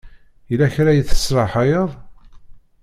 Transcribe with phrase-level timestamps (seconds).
[0.49, 1.89] Yella kra i tesraḥayeḍ?